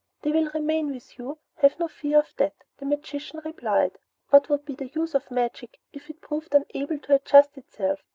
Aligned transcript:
"They 0.23 0.31
will 0.31 0.49
remain 0.55 0.91
with 0.91 1.19
you, 1.19 1.37
have 1.57 1.77
no 1.77 1.87
fear 1.87 2.17
of 2.17 2.35
that," 2.37 2.55
the 2.79 2.87
magician 2.87 3.39
replied. 3.45 3.99
"What 4.31 4.49
would 4.49 4.65
be 4.65 4.73
the 4.73 4.87
use 4.95 5.13
of 5.13 5.29
magic 5.29 5.77
if 5.93 6.09
it 6.09 6.21
proved 6.21 6.55
unable 6.55 6.97
to 6.97 7.13
adjust 7.13 7.55
itself?" 7.55 8.01